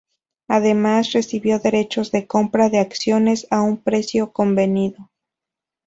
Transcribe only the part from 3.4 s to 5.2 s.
a un precio convenido.